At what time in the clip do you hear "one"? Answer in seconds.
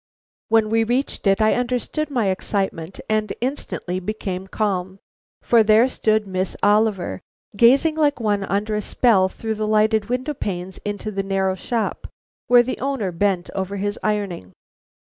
8.19-8.43